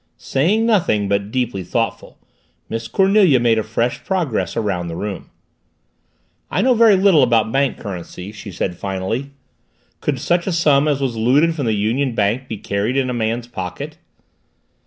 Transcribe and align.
Saying 0.17 0.65
nothing, 0.65 1.07
but 1.07 1.29
deeply 1.29 1.61
thoughtful, 1.63 2.17
Miss 2.69 2.87
Cornelia 2.87 3.39
made 3.39 3.59
a 3.59 3.63
fresh 3.63 4.03
progress 4.03 4.57
around 4.57 4.87
the 4.87 4.95
room. 4.95 5.29
"I 6.49 6.63
know 6.63 6.73
very 6.73 6.95
little 6.95 7.21
about 7.21 7.51
bank 7.51 7.77
currency," 7.77 8.31
she 8.31 8.51
said 8.51 8.75
finally. 8.79 9.29
"Could 9.99 10.19
such 10.19 10.47
a 10.47 10.51
sum 10.51 10.87
as 10.87 11.01
was 11.01 11.17
looted 11.17 11.53
from 11.53 11.67
the 11.67 11.73
Union 11.73 12.15
Bank 12.15 12.47
be 12.47 12.57
carried 12.57 12.95
away 12.95 13.01
in 13.03 13.09
a 13.11 13.13
man's 13.13 13.45
pocket?" 13.45 13.99